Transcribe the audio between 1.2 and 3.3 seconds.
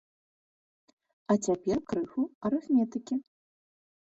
А цяпер крыху арыфметыкі.